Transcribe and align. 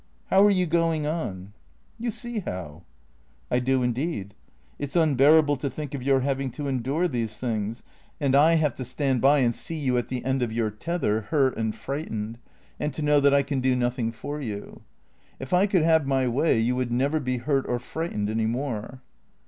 "How 0.31 0.43
are 0.43 0.49
you 0.49 0.65
going 0.65 1.05
on?"" 1.05 1.53
You 1.99 2.09
see 2.09 2.39
how."" 2.39 2.81
I 3.51 3.59
do 3.59 3.83
indeed. 3.83 4.33
It 4.79 4.89
's 4.89 4.95
unbearable 4.95 5.57
to 5.57 5.69
think 5.69 5.93
of 5.93 6.01
your 6.01 6.21
having 6.21 6.49
to 6.53 6.67
endure 6.67 7.07
these 7.07 7.37
things. 7.37 7.83
And 8.19 8.33
I 8.35 8.55
have 8.55 8.73
to 8.77 8.83
stand 8.83 9.21
by 9.21 9.41
and 9.41 9.53
see 9.53 9.75
you 9.75 9.99
at 9.99 10.07
the 10.07 10.21
228 10.21 10.55
THE 10.55 10.59
CREA 10.59 10.71
TOES 10.71 10.89
end 10.89 10.97
of 10.97 11.03
your 11.03 11.19
tether, 11.19 11.21
hurt 11.27 11.55
and 11.57 11.75
frightened, 11.75 12.37
and 12.79 12.93
to 12.95 13.03
know 13.03 13.19
that 13.19 13.33
I 13.35 13.43
can 13.43 13.59
do 13.61 13.75
nothing 13.75 14.11
for 14.11 14.41
you. 14.41 14.81
If 15.39 15.53
I 15.53 15.67
could 15.67 15.83
have 15.83 16.07
my 16.07 16.27
way 16.27 16.57
you 16.57 16.75
would 16.75 16.91
never 16.91 17.19
be 17.19 17.37
hurt 17.37 17.67
or 17.69 17.77
frightened 17.77 18.31
any 18.31 18.47
more." 18.47 19.01